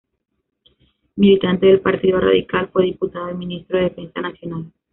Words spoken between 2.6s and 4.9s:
fue diputado y ministro de Defensa Nacional.